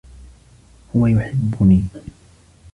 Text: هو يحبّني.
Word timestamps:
هو 0.95 1.07
يحبّني. 1.07 1.83